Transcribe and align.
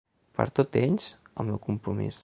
Per 0.37 0.45
tots 0.59 0.79
ells, 0.83 1.11
el 1.43 1.51
meu 1.51 1.61
compromís. 1.69 2.19